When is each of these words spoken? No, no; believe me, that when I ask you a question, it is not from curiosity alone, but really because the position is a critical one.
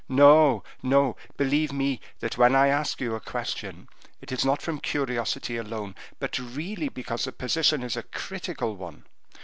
No, 0.09 0.63
no; 0.81 1.15
believe 1.37 1.71
me, 1.71 2.01
that 2.21 2.35
when 2.35 2.55
I 2.55 2.69
ask 2.69 2.99
you 2.99 3.13
a 3.13 3.19
question, 3.19 3.87
it 4.19 4.31
is 4.31 4.43
not 4.43 4.59
from 4.59 4.79
curiosity 4.79 5.57
alone, 5.57 5.93
but 6.17 6.39
really 6.39 6.89
because 6.89 7.25
the 7.25 7.31
position 7.31 7.83
is 7.83 7.95
a 7.95 8.01
critical 8.01 8.75
one. 8.75 9.05